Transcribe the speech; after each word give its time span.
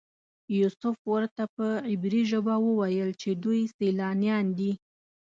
یوسف 0.59 0.97
ورته 1.11 1.43
په 1.55 1.67
عبري 1.91 2.21
ژبه 2.31 2.55
وویل 2.67 3.09
چې 3.21 3.29
دوی 3.43 3.61
سیلانیان 3.75 4.45
دي. 4.57 4.71